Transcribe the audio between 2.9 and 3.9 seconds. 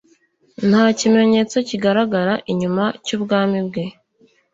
cy'ubwami bwe.